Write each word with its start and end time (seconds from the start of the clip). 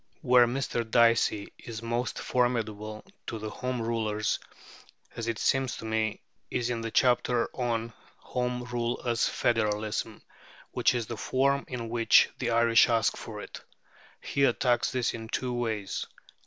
Where 0.23 0.47
Mr. 0.47 0.81
Dicey 0.89 1.53
is 1.59 1.83
most 1.83 2.17
formidable 2.17 3.05
to 3.27 3.37
the 3.37 3.51
Home 3.51 3.79
Rulers, 3.83 4.39
as 5.15 5.27
it 5.27 5.37
seems 5.37 5.77
to 5.77 5.85
me, 5.85 6.23
is 6.49 6.71
in 6.71 6.81
his 6.81 6.91
chapter 6.95 7.47
on 7.55 7.93
"Home 8.17 8.63
Rule 8.63 8.99
as 9.05 9.27
Federalism," 9.29 10.23
which 10.71 10.95
is 10.95 11.05
the 11.05 11.17
form 11.17 11.65
in 11.67 11.87
which 11.87 12.31
the 12.39 12.49
Irish 12.49 12.89
ask 12.89 13.15
for 13.15 13.41
it. 13.41 13.61
He 14.19 14.43
attacks 14.45 14.91
this 14.91 15.13
in 15.13 15.27
two 15.29 15.53
ways. 15.53 16.07